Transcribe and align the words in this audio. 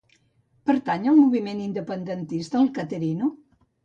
Pertany 0.69 1.03
al 1.11 1.19
moviment 1.19 1.59
independentista 1.65 2.59
el 2.61 2.71
Caterino? 2.79 3.29